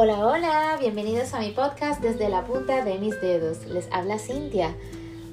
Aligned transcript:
Hola, 0.00 0.24
hola, 0.24 0.76
bienvenidos 0.78 1.34
a 1.34 1.40
mi 1.40 1.50
podcast 1.50 2.00
desde 2.00 2.28
la 2.28 2.44
punta 2.44 2.84
de 2.84 2.98
mis 2.98 3.20
dedos. 3.20 3.66
Les 3.66 3.88
habla 3.90 4.20
Cintia. 4.20 4.76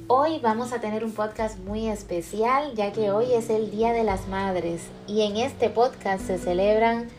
Hoy 0.08 0.40
vamos 0.40 0.74
a 0.74 0.82
tener 0.82 1.06
un 1.06 1.12
podcast 1.12 1.60
muy 1.60 1.88
especial 1.88 2.74
ya 2.74 2.92
que 2.92 3.12
hoy 3.12 3.32
es 3.32 3.52
el 3.52 3.70
Día 3.70 3.94
de 3.94 4.04
las 4.04 4.28
Madres 4.28 4.82
y 5.06 5.22
en 5.22 5.38
este 5.38 5.70
podcast 5.70 6.26
se 6.26 6.40
celebran 6.40 7.10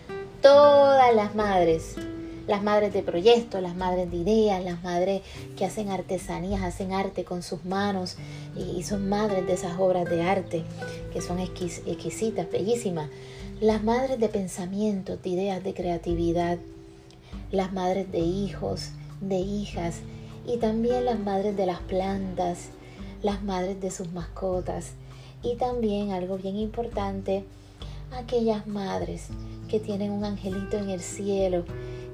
todas 0.42 1.14
las 1.14 1.36
madres. 1.36 1.94
Las 2.48 2.64
madres 2.64 2.92
de 2.92 3.04
proyectos, 3.04 3.62
las 3.62 3.76
madres 3.76 4.10
de 4.10 4.16
ideas, 4.16 4.64
las 4.64 4.82
madres 4.82 5.22
que 5.56 5.66
hacen 5.66 5.90
artesanías, 5.90 6.64
hacen 6.64 6.92
arte 6.92 7.22
con 7.22 7.44
sus 7.44 7.64
manos 7.64 8.16
y 8.56 8.82
son 8.82 9.08
madres 9.08 9.46
de 9.46 9.52
esas 9.52 9.78
obras 9.78 10.10
de 10.10 10.20
arte 10.24 10.64
que 11.12 11.20
son 11.20 11.38
exquisitas, 11.38 12.50
bellísimas. 12.50 13.08
Las 13.60 13.84
madres 13.84 14.18
de 14.18 14.28
pensamientos, 14.28 15.22
de 15.22 15.30
ideas, 15.30 15.62
de 15.62 15.74
creatividad. 15.74 16.58
Las 17.50 17.72
madres 17.72 18.10
de 18.10 18.18
hijos, 18.18 18.90
de 19.20 19.38
hijas 19.38 20.00
y 20.46 20.58
también 20.58 21.04
las 21.04 21.18
madres 21.18 21.56
de 21.56 21.66
las 21.66 21.80
plantas, 21.80 22.70
las 23.22 23.42
madres 23.42 23.80
de 23.80 23.90
sus 23.90 24.12
mascotas. 24.12 24.92
Y 25.42 25.56
también 25.56 26.10
algo 26.10 26.38
bien 26.38 26.56
importante, 26.56 27.44
aquellas 28.12 28.66
madres 28.66 29.28
que 29.68 29.80
tienen 29.80 30.10
un 30.10 30.24
angelito 30.24 30.76
en 30.76 30.90
el 30.90 31.00
cielo 31.00 31.64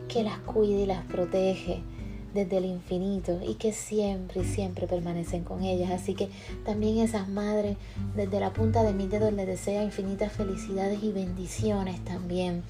que 0.09 0.23
las 0.23 0.39
cuida 0.39 0.81
y 0.81 0.87
las 0.87 1.05
protege 1.05 1.83
desde 2.35 2.59
el 2.59 2.65
infinito 2.65 3.41
y 3.47 3.55
que 3.55 3.73
siempre 3.73 4.43
y 4.43 4.45
siempre 4.45 4.87
permanecen 4.87 5.45
con 5.45 5.63
ellas. 5.63 5.91
Así 5.91 6.15
que 6.15 6.29
también 6.65 6.99
esas 6.99 7.29
madres, 7.29 7.77
desde 8.17 8.41
la 8.41 8.53
punta 8.53 8.83
de 8.83 8.93
mis 8.93 9.11
dedos, 9.11 9.33
les 9.33 9.47
desea 9.47 9.83
infinitas 9.83 10.33
felicidades 10.33 11.03
y 11.03 11.13
bendiciones 11.13 12.03
también. 12.05 12.63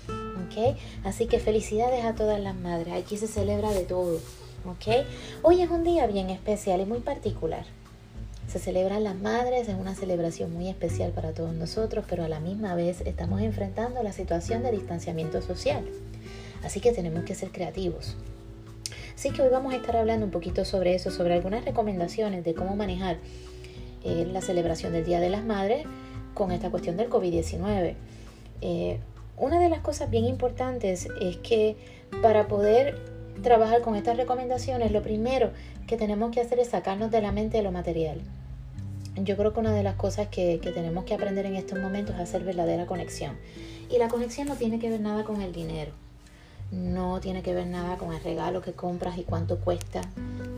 Así 1.04 1.26
que 1.26 1.38
felicidades 1.38 2.04
a 2.04 2.14
todas 2.14 2.40
las 2.40 2.54
madres. 2.54 2.94
Aquí 2.94 3.16
se 3.16 3.26
celebra 3.26 3.72
de 3.72 3.84
todo. 3.84 4.18
¿ok? 4.66 5.06
Hoy 5.42 5.62
es 5.62 5.70
un 5.70 5.82
día 5.82 6.06
bien 6.06 6.30
especial 6.30 6.80
y 6.80 6.84
muy 6.84 7.00
particular. 7.00 7.64
Se 8.48 8.58
celebran 8.58 9.02
las 9.02 9.16
madres, 9.16 9.68
es 9.68 9.74
una 9.74 9.94
celebración 9.94 10.52
muy 10.52 10.68
especial 10.68 11.12
para 11.12 11.32
todos 11.32 11.54
nosotros, 11.54 12.04
pero 12.08 12.24
a 12.24 12.28
la 12.28 12.38
misma 12.38 12.74
vez 12.74 13.00
estamos 13.00 13.40
enfrentando 13.40 14.02
la 14.02 14.12
situación 14.12 14.62
de 14.62 14.72
distanciamiento 14.72 15.40
social. 15.40 15.84
Así 16.62 16.80
que 16.80 16.92
tenemos 16.92 17.24
que 17.24 17.34
ser 17.34 17.50
creativos. 17.50 18.16
Así 19.22 19.30
que 19.30 19.40
hoy 19.40 19.50
vamos 19.50 19.72
a 19.72 19.76
estar 19.76 19.96
hablando 19.96 20.26
un 20.26 20.32
poquito 20.32 20.64
sobre 20.64 20.96
eso, 20.96 21.12
sobre 21.12 21.34
algunas 21.34 21.64
recomendaciones 21.64 22.42
de 22.42 22.54
cómo 22.54 22.74
manejar 22.74 23.18
eh, 24.02 24.26
la 24.28 24.40
celebración 24.40 24.92
del 24.92 25.04
Día 25.04 25.20
de 25.20 25.30
las 25.30 25.44
Madres 25.44 25.86
con 26.34 26.50
esta 26.50 26.70
cuestión 26.70 26.96
del 26.96 27.08
COVID-19. 27.08 27.94
Eh, 28.62 28.98
una 29.36 29.60
de 29.60 29.68
las 29.68 29.78
cosas 29.78 30.10
bien 30.10 30.24
importantes 30.24 31.06
es 31.20 31.36
que 31.36 31.76
para 32.20 32.48
poder 32.48 32.98
trabajar 33.44 33.82
con 33.82 33.94
estas 33.94 34.16
recomendaciones, 34.16 34.90
lo 34.90 35.02
primero 35.02 35.52
que 35.86 35.96
tenemos 35.96 36.32
que 36.32 36.40
hacer 36.40 36.58
es 36.58 36.70
sacarnos 36.70 37.12
de 37.12 37.22
la 37.22 37.30
mente 37.30 37.62
lo 37.62 37.70
material. 37.70 38.20
Yo 39.14 39.36
creo 39.36 39.52
que 39.52 39.60
una 39.60 39.72
de 39.72 39.84
las 39.84 39.94
cosas 39.94 40.26
que, 40.26 40.58
tenemos 40.74 41.04
que 41.04 41.14
aprender 41.14 41.46
en 41.46 41.54
estos 41.54 41.78
momentos 41.78 42.16
es 42.16 42.22
hacer 42.22 42.42
verdadera 42.42 42.86
conexión. 42.86 43.36
Y 43.88 43.98
la 43.98 44.08
conexión 44.08 44.48
no 44.48 44.56
tiene 44.56 44.80
que 44.80 44.90
ver 44.90 45.00
nada 45.00 45.22
con 45.22 45.40
el 45.42 45.52
dinero. 45.52 45.92
No 46.72 47.20
tiene 47.20 47.42
que 47.42 47.54
ver 47.54 47.66
nada 47.66 47.98
con 47.98 48.14
el 48.14 48.22
regalo 48.22 48.62
que 48.62 48.72
compras 48.72 49.18
y 49.18 49.24
cuánto 49.24 49.58
cuesta. 49.60 50.00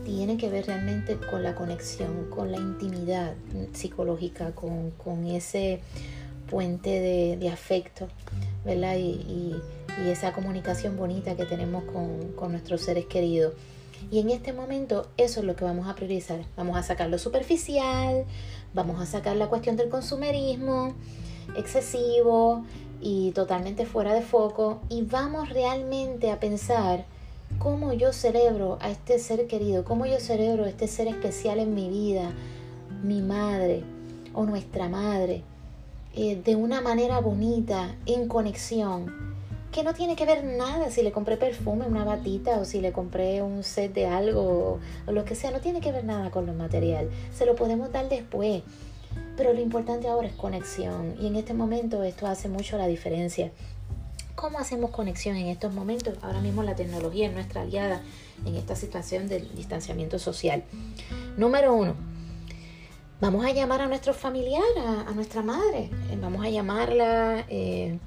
Tiene 0.05 0.37
que 0.37 0.49
ver 0.49 0.65
realmente 0.65 1.17
con 1.17 1.43
la 1.43 1.55
conexión, 1.55 2.29
con 2.29 2.53
la 2.53 2.57
intimidad 2.57 3.33
psicológica, 3.73 4.53
con, 4.53 5.25
ese 5.27 5.81
puente 6.49 7.01
de, 7.37 7.49
afecto, 7.49 8.07
¿verdad? 8.63 8.95
Y, 8.97 9.55
esa 10.07 10.33
comunicación 10.33 10.97
bonita 10.97 11.37
que 11.37 11.45
tenemos 11.45 11.85
con, 11.85 12.33
con 12.33 12.51
nuestros 12.51 12.81
seres 12.81 13.05
queridos. 13.05 13.53
Y 14.11 14.19
en 14.19 14.29
este 14.29 14.51
momento 14.53 15.07
eso 15.17 15.39
es 15.39 15.45
lo 15.45 15.55
que 15.55 15.63
vamos 15.63 15.87
a 15.87 15.95
priorizar. 15.95 16.41
Vamos 16.55 16.77
a 16.77 16.83
sacar 16.83 17.09
lo 17.09 17.17
superficial, 17.17 18.25
vamos 18.73 19.01
a 19.01 19.05
sacar 19.05 19.35
la 19.35 19.47
cuestión 19.47 19.77
del 19.77 19.89
consumerismo 19.89 20.93
excesivo 21.55 22.65
y 23.05 23.29
totalmente 23.33 23.85
fuera 23.85 24.15
de 24.15 24.23
foco 24.23 24.79
y 24.89 25.03
vamos 25.03 25.49
realmente 25.49 26.31
a 26.31 26.39
pensar 26.39 27.05
cómo 27.59 27.93
yo 27.93 28.11
celebro 28.11 28.79
a 28.81 28.89
este 28.89 29.19
ser 29.19 29.45
querido, 29.45 29.85
cómo 29.85 30.07
yo 30.07 30.19
celebro 30.19 30.65
a 30.65 30.69
este 30.69 30.87
ser 30.87 31.07
especial 31.07 31.59
en 31.59 31.75
mi 31.75 31.87
vida, 31.87 32.31
mi 33.03 33.21
madre 33.21 33.83
o 34.33 34.43
nuestra 34.45 34.89
madre, 34.89 35.43
eh, 36.15 36.41
de 36.43 36.55
una 36.55 36.81
manera 36.81 37.19
bonita, 37.19 37.95
en 38.07 38.27
conexión 38.27 39.35
que 39.71 39.83
no 39.83 39.93
tiene 39.93 40.15
que 40.15 40.25
ver 40.25 40.43
nada 40.43 40.89
si 40.89 41.03
le 41.03 41.11
compré 41.11 41.37
perfume, 41.37 41.85
una 41.85 42.05
batita 42.05 42.57
o 42.57 42.65
si 42.65 42.81
le 42.81 42.91
compré 42.91 43.43
un 43.43 43.63
set 43.63 43.93
de 43.93 44.07
algo 44.07 44.79
o, 45.05 45.11
lo 45.11 45.25
que 45.25 45.35
sea, 45.35 45.51
no 45.51 45.59
tiene 45.59 45.79
que 45.79 45.91
ver 45.91 46.05
nada 46.05 46.31
con 46.31 46.47
lo 46.47 46.53
material. 46.53 47.09
Se 47.37 47.45
lo 47.45 47.55
podemos 47.55 47.91
dar 47.91 48.09
después. 48.09 48.63
Pero 49.37 49.53
lo 49.53 49.59
importante 49.59 50.07
ahora 50.07 50.27
es 50.27 50.33
conexión 50.33 51.15
y 51.19 51.27
en 51.27 51.35
este 51.35 51.53
momento 51.53 52.03
esto 52.03 52.27
hace 52.27 52.47
mucho 52.49 52.77
la 52.77 52.87
diferencia. 52.87 53.51
¿Cómo 54.35 54.59
hacemos 54.59 54.91
conexión 54.91 55.35
en 55.37 55.47
estos 55.47 55.73
momentos? 55.73 56.17
Ahora 56.21 56.41
mismo 56.41 56.61
la 56.63 56.75
tecnología 56.75 57.27
es 57.27 57.33
nuestra 57.33 57.61
aliada 57.61 58.01
en 58.45 58.55
esta 58.55 58.75
situación 58.75 59.27
del 59.27 59.53
distanciamiento 59.55 60.19
social. 60.19 60.63
Número 61.37 61.73
uno, 61.73 61.95
vamos 63.21 63.45
a 63.45 63.51
llamar 63.51 63.81
a 63.81 63.87
nuestro 63.87 64.13
familiar, 64.13 64.63
a, 65.07 65.11
nuestra 65.11 65.41
madre. 65.41 65.89
Vamos 66.21 66.45
a 66.45 66.49
llamarla. 66.49 67.45
Eh, 67.49 67.97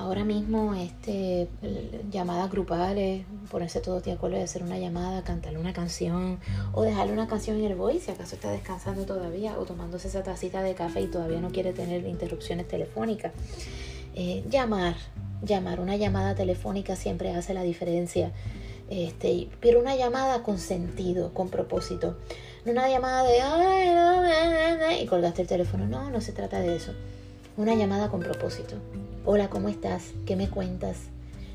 ahora 0.00 0.24
mismo 0.24 0.74
este 0.74 1.48
llamadas 2.10 2.50
grupales, 2.50 3.24
ponerse 3.50 3.80
todos 3.80 4.02
de 4.02 4.12
acuerdo 4.12 4.36
de 4.36 4.44
hacer 4.44 4.62
una 4.62 4.78
llamada, 4.78 5.22
cantarle 5.22 5.58
una 5.58 5.74
canción 5.74 6.40
o 6.72 6.82
dejarle 6.82 7.12
una 7.12 7.28
canción 7.28 7.58
en 7.58 7.66
el 7.66 7.74
voice 7.74 8.06
si 8.06 8.10
acaso 8.10 8.34
está 8.34 8.50
descansando 8.50 9.04
todavía 9.04 9.58
o 9.58 9.64
tomándose 9.64 10.08
esa 10.08 10.22
tacita 10.22 10.62
de 10.62 10.74
café 10.74 11.02
y 11.02 11.06
todavía 11.06 11.40
no 11.40 11.50
quiere 11.50 11.72
tener 11.72 12.06
interrupciones 12.06 12.66
telefónicas. 12.66 13.32
Eh, 14.14 14.42
llamar, 14.48 14.96
llamar, 15.42 15.80
una 15.80 15.96
llamada 15.96 16.34
telefónica 16.34 16.96
siempre 16.96 17.32
hace 17.34 17.52
la 17.52 17.62
diferencia. 17.62 18.32
Este, 18.88 19.48
pero 19.60 19.80
una 19.80 19.94
llamada 19.94 20.42
con 20.42 20.58
sentido, 20.58 21.32
con 21.34 21.48
propósito. 21.48 22.16
No 22.64 22.72
una 22.72 22.88
llamada 22.88 23.22
de 23.22 23.40
ay, 23.40 25.02
y 25.02 25.06
colgaste 25.06 25.42
el 25.42 25.48
teléfono. 25.48 25.86
No, 25.86 26.10
no 26.10 26.20
se 26.20 26.32
trata 26.32 26.58
de 26.58 26.74
eso. 26.74 26.92
Una 27.56 27.74
llamada 27.74 28.08
con 28.08 28.20
propósito. 28.20 28.76
Hola, 29.26 29.50
¿cómo 29.50 29.68
estás? 29.68 30.14
¿Qué 30.24 30.34
me 30.34 30.48
cuentas? 30.48 30.96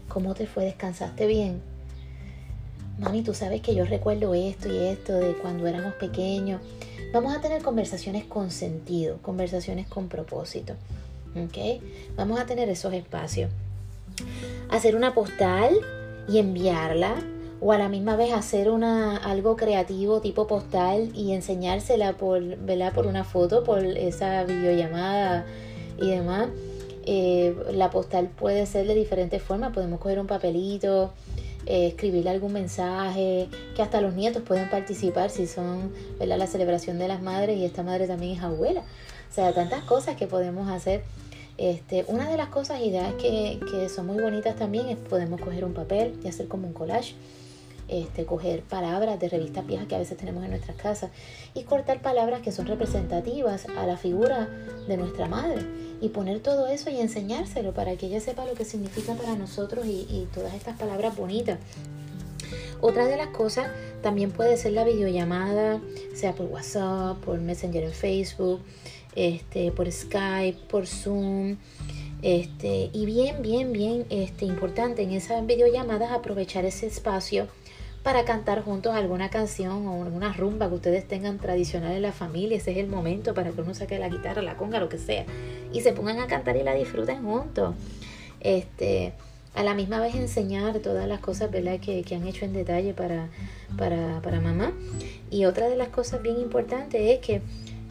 ¿Cómo 0.08 0.36
te 0.36 0.46
fue? 0.46 0.66
¿Descansaste 0.66 1.26
bien? 1.26 1.64
Mami, 3.00 3.24
tú 3.24 3.34
sabes 3.34 3.62
que 3.62 3.74
yo 3.74 3.86
recuerdo 3.86 4.36
esto 4.36 4.72
y 4.72 4.78
esto 4.78 5.14
de 5.14 5.34
cuando 5.34 5.66
éramos 5.66 5.96
pequeños. 5.96 6.62
Vamos 7.12 7.36
a 7.36 7.42
tener 7.42 7.64
conversaciones 7.64 8.24
con 8.24 8.52
sentido, 8.52 9.18
conversaciones 9.24 9.88
con 9.88 10.10
propósito. 10.10 10.74
¿Ok? 11.36 11.82
Vamos 12.16 12.40
a 12.40 12.46
tener 12.46 12.70
esos 12.70 12.94
espacios. 12.94 13.50
Hacer 14.70 14.96
una 14.96 15.16
postal 15.16 15.74
y 16.30 16.38
enviarla 16.38 17.16
o 17.62 17.72
a 17.72 17.80
la 17.80 17.90
misma 17.90 18.16
vez 18.16 18.32
hacer 18.32 18.70
una, 18.70 19.18
algo 19.18 19.56
creativo 19.56 20.22
tipo 20.22 20.46
postal 20.46 21.10
y 21.16 21.32
enseñársela 21.32 22.14
por, 22.14 22.44
por 22.94 23.08
una 23.08 23.24
foto, 23.24 23.64
por 23.64 23.84
esa 23.84 24.44
videollamada 24.44 25.48
y 26.00 26.12
demás. 26.12 26.50
Eh, 27.06 27.56
la 27.72 27.92
postal 27.92 28.30
puede 28.30 28.66
ser 28.66 28.88
de 28.88 28.96
diferentes 28.96 29.42
formas. 29.42 29.74
Podemos 29.74 30.00
coger 30.00 30.20
un 30.20 30.28
papelito, 30.28 31.14
eh, 31.66 31.88
escribirle 31.88 32.30
algún 32.30 32.54
mensaje, 32.54 33.48
que 33.76 33.82
hasta 33.82 34.02
los 34.02 34.14
nietos 34.14 34.44
pueden 34.44 34.70
participar 34.70 35.30
si 35.30 35.48
son 35.48 35.92
la 36.20 36.48
celebración 36.48 36.98
de 37.00 37.08
las 37.08 37.22
madres 37.22 37.58
y 37.58 37.66
esta 37.66 37.84
madre 37.84 38.08
también 38.08 38.38
es 38.38 38.44
abuela. 38.44 38.82
O 38.82 39.34
sea, 39.34 39.54
tantas 39.54 39.84
cosas 39.84 40.16
que 40.16 40.28
podemos 40.28 40.70
hacer. 40.70 41.04
Este, 41.58 42.04
una 42.10 42.30
de 42.30 42.36
las 42.36 42.50
cosas, 42.50 42.82
ideas 42.82 43.14
que, 43.14 43.60
que 43.72 43.88
son 43.88 44.08
muy 44.08 44.22
bonitas 44.22 44.58
también 44.58 44.90
es 44.90 44.98
podemos 44.98 45.40
coger 45.40 45.64
un 45.64 45.74
papel 45.74 46.14
y 46.24 46.28
hacer 46.28 46.50
como 46.50 46.68
un 46.68 46.74
collage 46.74 47.16
este, 47.88 48.26
coger 48.26 48.62
palabras 48.64 49.20
de 49.20 49.30
revistas 49.30 49.66
viejas 49.66 49.88
que 49.88 49.96
a 49.96 50.00
veces 50.00 50.18
tenemos 50.18 50.44
en 50.44 50.52
nuestras 50.52 50.76
casas 50.78 51.12
y 51.54 51.64
cortar 51.64 52.02
palabras 52.02 52.42
que 52.42 52.52
son 52.52 52.66
representativas 52.66 53.68
a 53.78 53.86
la 53.86 53.98
figura 53.98 54.50
de 54.88 54.98
nuestra 54.98 55.28
madre 55.28 55.64
y 56.02 56.10
poner 56.10 56.40
todo 56.40 56.68
eso 56.68 56.90
y 56.90 57.00
enseñárselo 57.00 57.74
para 57.74 57.96
que 57.96 58.08
ella 58.08 58.20
sepa 58.20 58.46
lo 58.46 58.54
que 58.54 58.66
significa 58.66 59.14
para 59.14 59.36
nosotros 59.36 59.86
y, 59.86 60.28
todas 60.34 60.54
estas 60.54 60.78
palabras 60.78 61.16
bonitas. 61.16 61.60
Otra 62.82 63.06
de 63.06 63.18
las 63.18 63.28
cosas 63.28 63.68
también 64.02 64.32
puede 64.32 64.58
ser 64.58 64.74
la 64.74 64.84
videollamada, 64.84 65.80
sea 66.14 66.34
por 66.34 66.48
WhatsApp, 66.48 67.18
por 67.24 67.40
Messenger 67.40 67.84
en 67.84 67.94
Facebook, 67.94 68.62
este, 69.16 69.72
por 69.72 69.92
Skype, 69.92 70.60
por 70.68 70.86
Zoom. 70.86 71.58
Este, 72.22 72.90
y 72.92 73.06
bien, 73.06 73.42
bien, 73.42 73.72
bien 73.72 74.06
este, 74.10 74.46
importante 74.46 75.04
en 75.04 75.12
esas 75.12 75.46
videollamadas 75.46 76.12
aprovechar 76.12 76.66
ese 76.66 76.88
espacio 76.88 77.48
para 78.06 78.24
cantar 78.24 78.64
juntos 78.64 78.94
alguna 78.94 79.32
canción 79.32 79.88
o 79.88 79.94
una 79.96 80.32
rumba 80.32 80.70
que 80.70 80.76
ustedes 80.76 81.08
tengan 81.08 81.40
tradicional 81.40 81.92
en 81.92 82.04
la 82.04 82.12
familia. 82.12 82.56
Ese 82.56 82.70
es 82.70 82.78
el 82.78 82.86
momento 82.86 83.34
para 83.34 83.50
que 83.50 83.60
uno 83.60 83.74
saque 83.74 83.98
la 83.98 84.10
guitarra, 84.10 84.44
la 84.44 84.58
conga, 84.58 84.80
lo 84.80 84.90
que 84.90 85.00
sea. 85.00 85.26
Y 85.74 85.82
se 85.82 85.92
pongan 85.92 86.20
a 86.20 86.28
cantar 86.28 86.56
y 86.56 86.62
la 86.62 86.76
disfruten 86.76 87.24
juntos. 87.24 87.74
Este, 88.42 89.14
a 89.56 89.64
la 89.64 89.74
misma 89.74 90.00
vez 90.00 90.14
enseñar 90.14 90.78
todas 90.82 91.08
las 91.08 91.20
cosas 91.20 91.50
¿verdad? 91.50 91.80
Que, 91.80 92.04
que 92.04 92.14
han 92.14 92.28
hecho 92.28 92.46
en 92.46 92.54
detalle 92.54 92.94
para, 92.94 93.30
para, 93.76 94.22
para, 94.22 94.40
mamá. 94.40 94.72
Y 95.32 95.46
otra 95.46 95.68
de 95.68 95.76
las 95.76 95.88
cosas 95.88 96.22
bien 96.22 96.40
importantes 96.40 97.02
es 97.02 97.18
que 97.26 97.42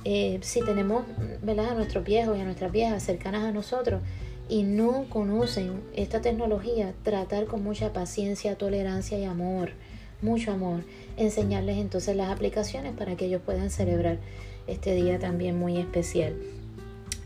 eh, 0.04 0.38
si 0.42 0.60
tenemos 0.60 1.06
¿verdad? 1.42 1.70
a 1.70 1.74
nuestros 1.74 2.04
viejos 2.04 2.38
y 2.38 2.40
a 2.40 2.44
nuestras 2.44 2.70
viejas 2.70 3.02
cercanas 3.02 3.42
a 3.42 3.50
nosotros 3.50 4.00
y 4.48 4.62
no 4.62 5.06
conocen 5.08 5.82
esta 5.96 6.20
tecnología, 6.20 6.94
tratar 7.02 7.46
con 7.46 7.64
mucha 7.64 7.92
paciencia, 7.92 8.56
tolerancia 8.56 9.18
y 9.18 9.24
amor, 9.24 9.72
mucho 10.22 10.52
amor, 10.52 10.80
enseñarles 11.16 11.78
entonces 11.78 12.16
las 12.16 12.30
aplicaciones 12.30 12.92
para 12.94 13.16
que 13.16 13.26
ellos 13.26 13.42
puedan 13.44 13.70
celebrar 13.70 14.18
este 14.66 14.94
día 14.94 15.18
también 15.18 15.58
muy 15.58 15.76
especial 15.78 16.34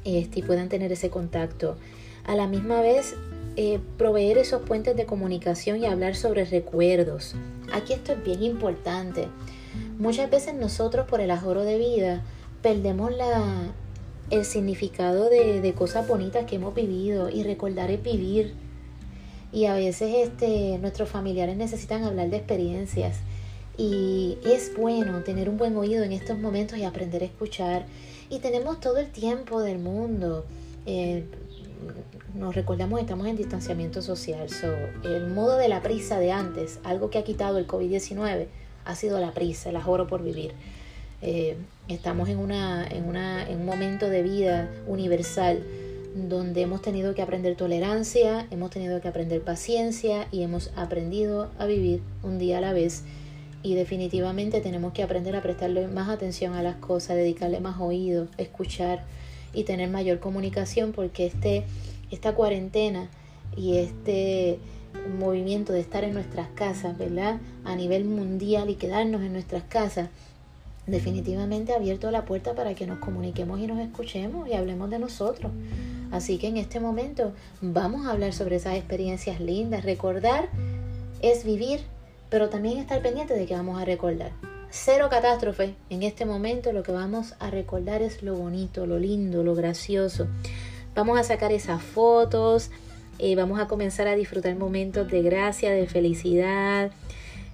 este, 0.05 0.41
y 0.41 0.43
puedan 0.43 0.69
tener 0.69 0.93
ese 0.93 1.11
contacto. 1.11 1.77
A 2.25 2.35
la 2.35 2.47
misma 2.47 2.81
vez, 2.81 3.15
eh, 3.57 3.81
proveer 3.97 4.39
esos 4.39 4.63
puentes 4.63 4.97
de 4.97 5.07
comunicación 5.07 5.83
y 5.83 5.87
hablar 5.87 6.15
sobre 6.15 6.45
recuerdos. 6.45 7.35
Aquí 7.73 7.93
esto 7.93 8.13
es 8.13 8.23
bien 8.23 8.43
importante. 8.43 9.29
Muchas 9.99 10.31
veces 10.31 10.55
nosotros 10.55 11.07
por 11.09 11.21
el 11.21 11.31
ajoro 11.31 11.65
de 11.65 11.79
vida 11.79 12.23
perdemos 12.63 13.15
la, 13.17 13.73
el 14.31 14.45
significado 14.45 15.29
de, 15.29 15.61
de, 15.61 15.73
cosas 15.73 16.07
bonitas 16.07 16.45
que 16.45 16.57
hemos 16.57 16.75
vivido 16.75 17.31
y 17.31 17.43
recordar 17.43 17.91
es 17.91 18.03
vivir. 18.03 18.55
Y 19.53 19.67
a 19.67 19.75
veces 19.75 20.29
este, 20.29 20.79
nuestros 20.79 21.09
familiares 21.09 21.57
necesitan 21.57 22.05
hablar 22.05 22.31
de 22.31 22.37
experiencias. 22.37 23.17
Y 23.77 24.39
es 24.45 24.73
bueno 24.77 25.23
tener 25.23 25.49
un 25.49 25.57
buen 25.57 25.77
oído 25.77 26.03
en 26.03 26.13
estos 26.13 26.39
momentos 26.39 26.79
y 26.79 26.85
aprender 26.85 27.23
a 27.23 27.27
escuchar. 27.27 27.87
Y 28.29 28.41
tenemos 28.41 28.81
todo 28.81 28.99
el 28.99 29.11
tiempo 29.11 29.63
del 29.63 29.79
mundo. 29.79 30.45
Eh, 30.85 31.25
nos 32.35 32.55
recordamos 32.55 33.01
estamos 33.01 33.27
en 33.27 33.37
distanciamiento 33.37 34.03
social. 34.03 34.51
So, 34.51 34.75
el 35.05 35.29
modo 35.29 35.57
de 35.57 35.69
la 35.69 35.83
prisa 35.83 36.19
de 36.19 36.33
antes, 36.33 36.81
algo 36.85 37.11
que 37.11 37.19
ha 37.19 37.25
quitado 37.25 37.59
el 37.59 37.67
COVID-19, 37.67 38.47
ha 38.85 38.95
sido 38.95 39.21
la 39.21 39.33
prisa, 39.33 39.71
el 39.71 39.77
ajoro 39.77 40.07
por 40.07 40.23
vivir. 40.23 40.53
Eh, 41.21 41.57
estamos 41.89 42.29
en, 42.29 42.39
una, 42.39 42.87
en, 42.87 43.09
una, 43.09 43.49
en 43.49 43.61
un 43.61 43.67
momento 43.67 44.09
de 44.09 44.23
vida 44.23 44.71
universal 44.87 45.63
donde 46.15 46.63
hemos 46.63 46.83
tenido 46.83 47.15
que 47.15 47.23
aprender 47.23 47.57
tolerancia, 47.57 48.47
hemos 48.51 48.71
tenido 48.71 49.01
que 49.01 49.09
aprender 49.09 49.43
paciencia 49.43 50.29
y 50.33 50.43
hemos 50.43 50.71
aprendido 50.77 51.51
a 51.59 51.67
vivir 51.67 52.03
un 52.23 52.39
día 52.39 52.59
a 52.59 52.61
la 52.61 52.73
vez. 52.73 53.05
Y 53.63 53.75
definitivamente 53.75 54.61
tenemos 54.61 54.93
que 54.93 55.03
aprender 55.03 55.35
a 55.37 55.43
prestarle 55.43 55.89
más 55.89 56.09
atención 56.09 56.55
a 56.55 56.63
las 56.63 56.77
cosas, 56.77 57.17
dedicarle 57.17 57.61
más 57.61 57.81
oído, 57.81 58.29
escuchar 58.39 59.05
y 59.53 59.65
tener 59.65 59.89
mayor 59.91 60.21
comunicación 60.21 60.93
porque 60.93 61.27
este 61.27 61.65
esta 62.11 62.35
cuarentena 62.35 63.09
y 63.57 63.77
este 63.77 64.59
movimiento 65.19 65.73
de 65.73 65.81
estar 65.81 66.05
en 66.05 66.15
nuestras 66.15 66.49
casas, 66.49 66.97
¿verdad? 66.97 67.39
A 67.65 67.77
nivel 67.77 68.05
mundial 68.05 68.71
y 68.71 68.77
quedarnos 68.77 69.23
en 69.23 69.33
nuestras 69.33 69.65
casas, 69.65 70.09
definitivamente 70.87 71.73
ha 71.73 71.77
abierto 71.77 72.11
la 72.11 72.25
puerta 72.25 72.55
para 72.55 72.75
que 72.75 72.87
nos 72.87 72.99
comuniquemos 72.99 73.61
y 73.61 73.67
nos 73.67 73.79
escuchemos 73.79 74.49
y 74.49 74.55
hablemos 74.55 74.91
de 74.91 74.99
nosotros. 74.99 75.53
Así 76.11 76.39
que 76.39 76.49
en 76.49 76.57
este 76.57 76.81
momento 76.81 77.33
vamos 77.61 78.07
a 78.07 78.13
hablar 78.13 78.33
sobre 78.33 78.57
esas 78.57 78.77
experiencias 78.77 79.41
lindas. 79.41 79.85
Recordar 79.85 80.49
es 81.21 81.45
vivir, 81.45 81.81
pero 82.31 82.49
también 82.49 82.79
estar 82.79 83.03
pendiente 83.03 83.35
de 83.35 83.47
que 83.47 83.55
vamos 83.55 83.81
a 83.81 83.85
recordar. 83.85 84.33
Cero 84.71 85.09
catástrofe. 85.11 85.75
En 85.91 86.03
este 86.03 86.27
momento 86.27 86.73
lo 86.73 86.83
que 86.83 86.93
vamos 86.93 87.35
a 87.41 87.51
recordar 87.51 88.03
es 88.03 88.23
lo 88.23 88.35
bonito, 88.35 88.87
lo 88.87 88.99
lindo, 88.99 89.43
lo 89.43 89.55
gracioso. 89.55 90.27
Vamos 90.95 91.19
a 91.19 91.23
sacar 91.23 91.53
esas 91.53 91.83
fotos, 91.83 92.71
eh, 93.19 93.35
vamos 93.35 93.61
a 93.61 93.67
comenzar 93.67 94.09
a 94.09 94.15
disfrutar 94.15 94.55
momentos 94.57 95.11
de 95.11 95.23
gracia, 95.23 95.71
de 95.71 95.87
felicidad 95.87 96.91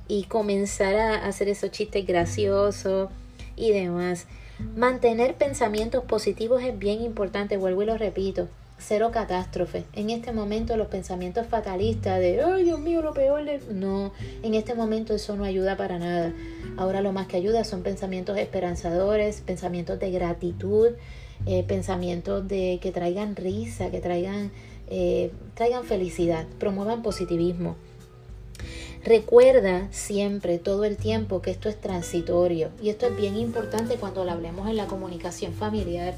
y 0.08 0.24
comenzar 0.24 0.96
a 0.96 1.26
hacer 1.26 1.48
esos 1.48 1.70
chistes 1.70 2.06
graciosos 2.06 3.10
y 3.56 3.70
demás. 3.70 4.26
Mantener 4.58 5.34
pensamientos 5.34 6.04
positivos 6.04 6.62
es 6.62 6.78
bien 6.78 7.02
importante, 7.02 7.56
vuelvo 7.56 7.82
y 7.82 7.86
lo 7.86 7.98
repito. 7.98 8.48
Cero 8.78 9.10
catástrofe. 9.12 9.84
En 9.94 10.10
este 10.10 10.32
momento 10.32 10.76
los 10.76 10.88
pensamientos 10.88 11.46
fatalistas 11.46 12.20
de, 12.20 12.40
ay 12.42 12.64
Dios 12.64 12.78
mío, 12.78 13.02
lo 13.02 13.14
peor 13.14 13.42
No, 13.70 14.12
en 14.42 14.54
este 14.54 14.74
momento 14.74 15.14
eso 15.14 15.34
no 15.36 15.44
ayuda 15.44 15.76
para 15.76 15.98
nada. 15.98 16.32
Ahora 16.76 17.00
lo 17.00 17.12
más 17.12 17.26
que 17.26 17.36
ayuda 17.36 17.64
son 17.64 17.82
pensamientos 17.82 18.36
esperanzadores, 18.38 19.40
pensamientos 19.40 19.98
de 19.98 20.10
gratitud, 20.10 20.90
eh, 21.46 21.64
pensamientos 21.64 22.46
de 22.46 22.78
que 22.80 22.92
traigan 22.92 23.36
risa, 23.36 23.90
que 23.90 24.00
traigan, 24.00 24.52
eh, 24.88 25.32
traigan 25.54 25.84
felicidad, 25.84 26.46
promuevan 26.58 27.02
positivismo. 27.02 27.76
Recuerda 29.04 29.88
siempre, 29.90 30.58
todo 30.58 30.84
el 30.84 30.96
tiempo, 30.96 31.42
que 31.42 31.50
esto 31.50 31.68
es 31.68 31.80
transitorio. 31.80 32.70
Y 32.82 32.88
esto 32.88 33.06
es 33.06 33.16
bien 33.16 33.36
importante 33.36 33.96
cuando 33.96 34.24
lo 34.24 34.32
hablemos 34.32 34.68
en 34.68 34.76
la 34.76 34.86
comunicación 34.86 35.52
familiar. 35.52 36.14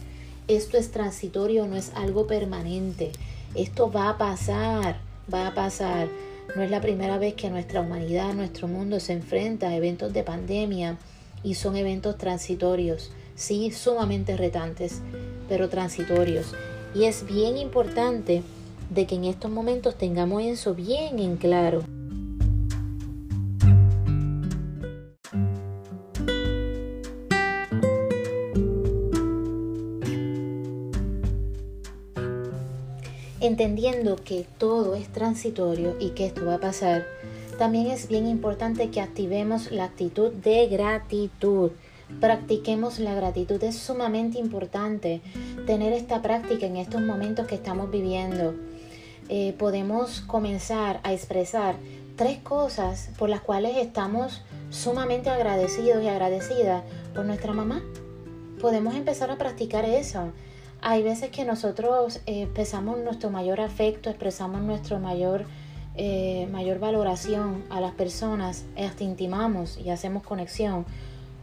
Esto 0.49 0.79
es 0.79 0.91
transitorio, 0.93 1.67
no 1.67 1.77
es 1.77 1.91
algo 1.95 2.27
permanente. 2.27 3.11
Esto 3.55 3.91
va 3.91 4.11
a 4.11 4.19
pasar, 4.19 5.01
va 5.33 5.49
a 5.49 5.55
pasar. 5.55 6.09
No 6.55 6.63
es 6.63 6.71
la 6.71 6.81
primera 6.81 7.19
vez 7.19 7.35
que 7.35 7.51
nuestra 7.51 7.81
humanidad, 7.81 8.33
nuestro 8.35 8.69
mundo 8.69 9.01
se 9.01 9.15
enfrenta 9.15 9.69
a 9.69 9.77
eventos 9.77 10.13
de 10.13 10.23
pandemia 10.23 10.97
y 11.43 11.55
son 11.55 11.77
eventos 11.77 12.17
transitorios 12.17 13.11
sí, 13.37 13.71
sumamente 13.71 14.37
retantes, 14.37 15.03
pero 15.49 15.69
transitorios. 15.69 16.55
Y 16.95 17.05
es 17.05 17.25
bien 17.27 17.57
importante 17.57 18.43
de 18.91 19.07
que 19.07 19.15
en 19.15 19.25
estos 19.25 19.51
momentos 19.51 19.97
tengamos 19.97 20.43
eso 20.43 20.75
bien 20.75 21.19
en 21.21 21.37
claro. 21.37 21.85
Entendiendo 33.47 34.17
que 34.17 34.45
todo 34.59 34.97
es 34.97 35.07
transitorio 35.07 35.95
y 36.01 36.11
que 36.11 36.27
esto 36.27 36.45
va 36.45 36.55
a 36.55 36.59
pasar, 36.59 37.07
también 37.61 37.87
es 37.87 38.09
bien 38.09 38.27
importante 38.27 38.91
que 38.91 39.01
activemos 39.01 39.71
la 39.71 39.85
actitud 39.85 40.33
de 40.33 40.67
gratitud. 40.67 41.71
Practiquemos 42.21 42.99
la 42.99 43.15
gratitud. 43.15 43.63
Es 43.63 43.77
sumamente 43.77 44.41
importante 44.41 45.21
tener 45.65 45.93
esta 45.93 46.23
práctica 46.23 46.67
en 46.67 46.77
estos 46.77 47.01
momentos 47.03 47.47
que 47.47 47.55
estamos 47.55 47.89
viviendo. 47.89 48.53
Eh, 49.29 49.55
podemos 49.57 50.23
comenzar 50.23 50.99
a 51.05 51.13
expresar 51.13 51.77
tres 52.17 52.39
cosas 52.39 53.11
por 53.17 53.29
las 53.29 53.43
cuales 53.43 53.77
estamos 53.77 54.43
sumamente 54.71 55.31
agradecidos 55.31 56.03
y 56.03 56.09
agradecidas 56.09 56.83
por 57.15 57.25
nuestra 57.25 57.53
mamá. 57.53 57.81
Podemos 58.61 58.97
empezar 58.97 59.31
a 59.31 59.39
practicar 59.39 59.85
eso. 59.85 60.33
Hay 60.89 61.03
veces 61.03 61.31
que 61.31 61.45
nosotros 61.45 62.21
eh, 62.27 62.43
expresamos 62.43 63.01
nuestro 63.01 63.29
mayor 63.29 63.61
afecto, 63.61 64.09
expresamos 64.09 64.63
nuestro 64.63 65.01
mayor, 65.01 65.45
eh, 65.97 66.47
mayor 66.53 66.79
valoración 66.79 67.65
a 67.71 67.81
las 67.81 67.91
personas, 67.91 68.65
hasta 68.79 69.03
intimamos 69.03 69.79
y 69.79 69.91
hacemos 69.91 70.23
conexión 70.23 70.87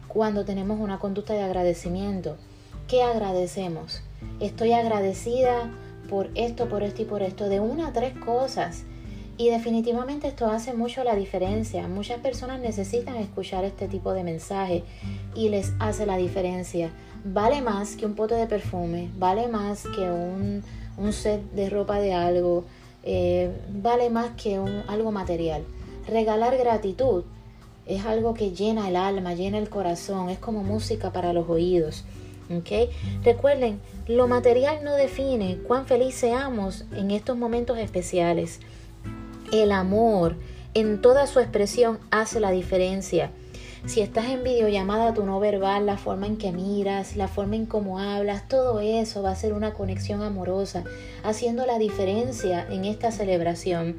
cuando 0.08 0.46
tenemos 0.46 0.80
una 0.80 0.98
conducta 0.98 1.34
de 1.34 1.42
agradecimiento. 1.42 2.38
¿Qué 2.88 3.02
agradecemos? 3.02 4.00
Estoy 4.40 4.72
agradecida 4.72 5.70
por 6.08 6.30
esto, 6.36 6.66
por 6.70 6.82
esto 6.82 7.02
y 7.02 7.04
por 7.04 7.22
esto, 7.22 7.50
de 7.50 7.60
una 7.60 7.88
a 7.88 7.92
tres 7.92 8.14
cosas. 8.16 8.84
Y 9.36 9.50
definitivamente 9.50 10.26
esto 10.26 10.46
hace 10.46 10.72
mucho 10.72 11.04
la 11.04 11.16
diferencia. 11.16 11.86
Muchas 11.86 12.20
personas 12.20 12.60
necesitan 12.60 13.16
escuchar 13.16 13.64
este 13.64 13.88
tipo 13.88 14.14
de 14.14 14.24
mensaje 14.24 14.84
y 15.34 15.50
les 15.50 15.74
hace 15.80 16.06
la 16.06 16.16
diferencia. 16.16 16.92
Vale 17.24 17.62
más 17.62 17.96
que 17.96 18.04
un 18.04 18.14
pote 18.14 18.34
de 18.34 18.46
perfume, 18.46 19.10
vale 19.16 19.48
más 19.48 19.84
que 19.84 20.10
un, 20.10 20.62
set 21.12 21.42
de 21.52 21.70
ropa 21.70 21.98
de 21.98 22.12
algo, 22.12 22.64
eh, 23.02 23.50
vale 23.70 24.10
más 24.10 24.32
que 24.36 24.58
un, 24.58 24.82
algo 24.88 25.10
material. 25.10 25.64
Regalar 26.06 26.58
gratitud 26.58 27.24
es 27.86 28.04
algo 28.04 28.34
que 28.34 28.50
llena 28.50 28.88
el 28.88 28.96
alma, 28.96 29.32
llena 29.32 29.56
el 29.56 29.70
corazón, 29.70 30.28
es 30.28 30.38
como 30.38 30.62
música 30.62 31.12
para 31.12 31.32
los 31.32 31.48
oídos. 31.48 32.04
Recuerden, 33.24 33.80
lo 34.06 34.28
material 34.28 34.84
no 34.84 34.92
define 34.94 35.58
cuán 35.66 35.86
feliz 35.86 36.14
seamos 36.14 36.84
en 36.94 37.10
estos 37.10 37.38
momentos 37.38 37.78
especiales. 37.78 38.60
El 39.50 39.72
amor 39.72 40.36
en 40.74 41.00
toda 41.00 41.26
su 41.26 41.40
expresión 41.40 41.98
hace 42.10 42.40
la 42.40 42.50
diferencia. 42.50 43.30
Si 43.86 44.00
estás 44.00 44.26
en 44.26 44.42
videollamada, 44.42 45.14
tu 45.14 45.26
no 45.26 45.40
verbal, 45.40 45.86
la 45.86 45.98
forma 45.98 46.26
en 46.26 46.38
que 46.38 46.52
miras, 46.52 47.16
la 47.16 47.28
forma 47.28 47.56
en 47.56 47.66
cómo 47.66 47.98
hablas, 47.98 48.48
todo 48.48 48.80
eso 48.80 49.22
va 49.22 49.30
a 49.30 49.36
ser 49.36 49.52
una 49.52 49.74
conexión 49.74 50.22
amorosa, 50.22 50.84
haciendo 51.22 51.66
la 51.66 51.78
diferencia 51.78 52.66
en 52.70 52.86
esta 52.86 53.12
celebración. 53.12 53.96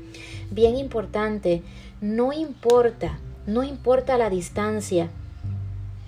Bien 0.49 0.75
importante, 0.75 1.61
no 2.01 2.33
importa 2.33 3.19
no 3.47 3.61
importa 3.61 4.17
la 4.17 4.31
distancia, 4.31 5.07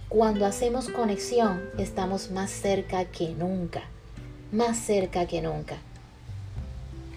cuando 0.10 0.48
hacemos 0.48 0.90
conexión 0.90 1.62
estamos 1.78 2.32
más 2.32 2.50
cerca 2.50 3.06
que 3.06 3.36
nunca, 3.36 3.84
más 4.52 4.80
cerca 4.80 5.28
que 5.28 5.44
nunca. 5.44 5.78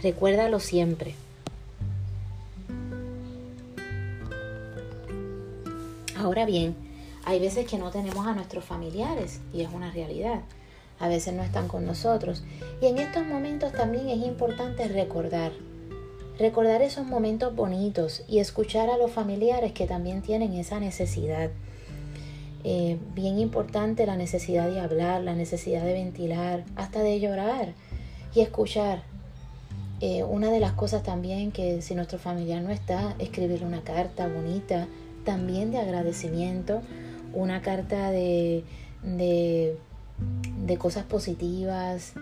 Recuérdalo 0.02 0.60
siempre. 0.60 1.14
Ahora 6.30 6.46
bien, 6.46 6.76
hay 7.25 7.40
veces 7.40 7.66
que 7.66 7.76
no 7.76 7.90
tenemos 7.90 8.25
a 8.25 8.37
nuestros 8.37 8.64
familiares 8.64 9.40
y 9.52 9.62
es 9.62 9.68
una 9.72 9.90
realidad. 9.90 10.42
A 11.00 11.08
veces 11.08 11.34
no 11.34 11.42
están 11.42 11.66
con 11.66 11.84
nosotros. 11.84 12.44
Y 12.80 12.87
en 12.87 12.99
estos 12.99 13.26
momentos 13.26 13.72
también 13.72 14.08
es 14.08 14.25
importante 14.25 14.87
recordar. 14.87 15.50
Recordar 16.38 16.82
esos 16.82 17.04
momentos 17.04 17.56
bonitos 17.56 18.22
y 18.28 18.38
escuchar 18.38 18.90
a 18.90 18.96
los 18.96 19.10
familiares 19.10 19.72
que 19.72 19.88
también 19.88 20.22
tienen 20.22 20.52
esa 20.52 20.78
necesidad. 20.78 21.50
Eh, 22.62 22.96
bien 23.16 23.40
importante 23.40 24.06
la 24.06 24.14
necesidad 24.14 24.70
de 24.70 24.78
hablar, 24.78 25.22
la 25.22 25.34
necesidad 25.34 25.82
de 25.82 25.94
ventilar, 25.94 26.62
hasta 26.76 27.00
de 27.00 27.18
llorar 27.18 27.75
y 28.37 28.42
escuchar. 28.42 29.02
Eh, 30.00 30.22
una 30.22 30.52
de 30.52 30.60
las 30.60 30.75
cosas 30.75 31.02
también 31.02 31.50
que 31.50 31.82
si 31.82 31.96
nuestro 31.96 32.20
familiar 32.20 32.62
no 32.62 32.70
está, 32.70 33.16
escribir 33.18 33.64
una 33.64 33.82
carta 33.82 34.28
bonita, 34.28 34.87
también 35.24 35.70
de 35.70 35.78
agradecimiento, 35.78 36.82
una 37.32 37.62
carta 37.62 38.10
de, 38.10 38.64
de, 39.02 39.76
cosas 40.78 41.04
positivas, 41.04 42.14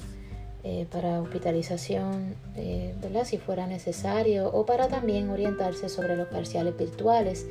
eh, 0.64 0.86
para 0.90 1.20
hospitalización, 1.20 2.34
eh, 2.56 2.94
¿verdad? 3.00 3.24
Si 3.24 3.38
fuera 3.38 3.66
necesario, 3.66 4.48
o 4.48 4.66
para 4.66 4.88
también 4.88 5.30
orientarse 5.30 5.88
sobre 5.88 6.16
los 6.16 6.28
parciales 6.28 6.76
virtuales 6.76 7.46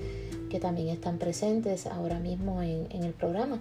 que 0.53 0.60
también 0.60 0.89
están 0.89 1.17
presentes 1.17 1.88
ahora 1.88 2.19
mismo 2.19 2.62
en, 2.62 2.86
el 2.91 3.13
programa, 3.13 3.60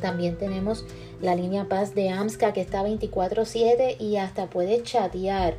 también 0.00 0.36
tenemos 0.36 0.84
la 1.20 1.34
línea 1.34 1.68
Paz 1.68 1.94
de 1.94 2.08
AMSCA 2.08 2.52
que 2.52 2.62
está 2.62 2.82
24/7 2.82 3.96
y 4.00 4.16
hasta 4.16 4.48
puedes 4.48 4.82
chatear. 4.82 5.54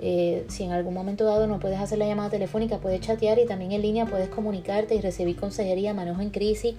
Eh, 0.00 0.44
si 0.48 0.64
en 0.64 0.72
algún 0.72 0.94
momento 0.94 1.24
dado 1.24 1.46
no 1.46 1.58
puedes 1.58 1.80
hacer 1.80 1.98
la 1.98 2.06
llamada 2.06 2.30
telefónica, 2.30 2.78
puedes 2.78 3.00
chatear 3.00 3.38
y 3.38 3.46
también 3.46 3.72
en 3.72 3.82
línea 3.82 4.06
puedes 4.06 4.28
comunicarte 4.28 4.94
y 4.94 5.00
recibir 5.00 5.36
consejería, 5.36 5.94
manejo 5.94 6.20
en 6.20 6.30
crisis. 6.30 6.74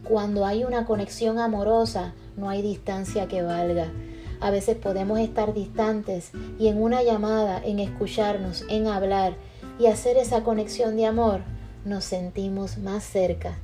cuando 0.05 0.47
hay 0.47 0.62
una 0.62 0.87
conexión 0.87 1.40
amorosa, 1.40 2.14
no 2.37 2.49
hay 2.49 2.62
distancia 2.62 3.26
que 3.26 3.43
valga. 3.43 3.90
A 4.38 4.50
veces 4.50 4.76
podemos 4.76 5.19
estar 5.19 5.52
distantes 5.52 6.31
y 6.61 6.69
en 6.69 6.81
una 6.81 7.02
llamada, 7.02 7.61
en 7.64 7.81
escucharnos, 7.81 8.64
en 8.69 8.87
hablar 8.87 9.35
y 9.81 9.87
hacer 9.87 10.16
esa 10.16 10.45
conexión 10.45 10.97
de 10.97 11.07
amor, 11.07 11.40
nos 11.85 12.05
sentimos 12.05 12.78
más 12.78 13.02
cerca, 13.02 13.59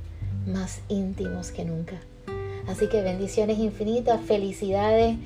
más 0.45 0.81
íntimos 0.89 1.51
que 1.51 1.65
nunca. 1.65 2.01
Así 2.67 2.87
que 2.87 3.01
bendiciones 3.01 3.59
infinitas, 3.59 4.21
felicidades, 4.21 5.17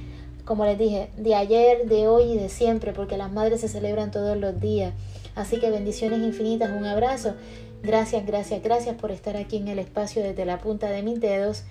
como 0.45 0.65
les 0.65 0.77
dije, 0.77 1.09
de 1.17 1.35
ayer, 1.35 1.87
de 1.87 2.07
hoy 2.07 2.31
y 2.31 2.37
de 2.37 2.49
siempre, 2.49 2.93
porque 2.93 3.17
las 3.17 3.31
madres 3.31 3.61
se 3.61 3.67
celebran 3.67 4.11
todos 4.11 4.37
los 4.37 4.59
días. 4.59 4.93
Así 5.35 5.59
que 5.59 5.69
bendiciones 5.69 6.19
infinitas, 6.19 6.71
un 6.71 6.85
abrazo. 6.85 7.35
Gracias, 7.83 8.25
gracias, 8.25 8.63
gracias 8.63 8.95
por 8.95 9.11
estar 9.11 9.37
aquí 9.37 9.57
en 9.57 9.67
el 9.67 9.77
espacio 9.77 10.23
desde 10.23 10.45
la 10.45 10.59
punta 10.59 10.89
de 10.89 11.03
mis 11.03 11.19
dedos. 11.19 11.63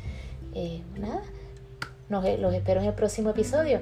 Eh, 0.54 0.82
nada, 0.98 1.22
los 2.08 2.54
espero 2.54 2.80
en 2.80 2.86
el 2.86 2.94
próximo 2.94 3.30
episodio. 3.30 3.80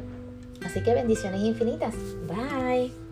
Así 0.64 0.82
que 0.82 0.94
bendiciones 0.94 1.42
infinitas. 1.42 1.94
Bye. 2.26 3.03